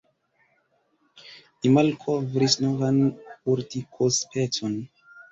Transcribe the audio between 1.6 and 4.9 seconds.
Li malkovris novan urtikospecon.